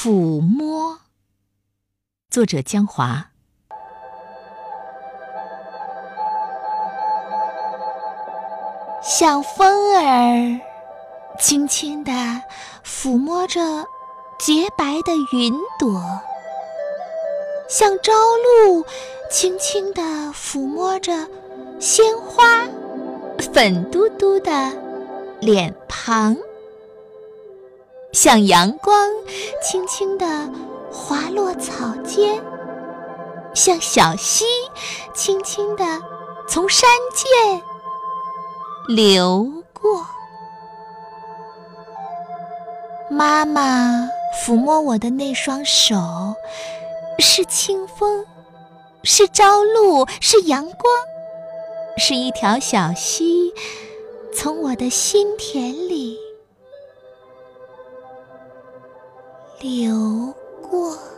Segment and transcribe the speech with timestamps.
[0.00, 0.96] 抚摸，
[2.30, 3.32] 作者江华。
[9.02, 10.60] 像风儿
[11.40, 12.12] 轻轻地
[12.84, 13.60] 抚摸着
[14.38, 16.00] 洁白的云朵，
[17.68, 18.86] 像朝露
[19.32, 20.00] 轻轻地
[20.32, 21.26] 抚摸着
[21.80, 22.64] 鲜花
[23.52, 24.72] 粉嘟嘟的
[25.40, 26.36] 脸庞。
[28.20, 29.08] 像阳光
[29.62, 30.26] 轻轻地
[30.90, 32.42] 滑落草间，
[33.54, 34.44] 像小溪
[35.14, 35.84] 轻轻地
[36.48, 37.62] 从山涧
[38.88, 40.04] 流过。
[43.08, 44.10] 妈妈
[44.44, 45.94] 抚摸我的那双手，
[47.20, 48.26] 是清风，
[49.04, 50.92] 是朝露，是阳光，
[51.96, 53.54] 是一条小溪，
[54.34, 56.18] 从我的心田里。
[59.60, 60.32] 流
[60.70, 61.17] 过。